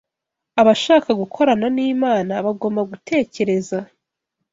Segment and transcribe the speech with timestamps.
[0.61, 3.77] Abashaka gukorana n’Imana bagomba gutekereza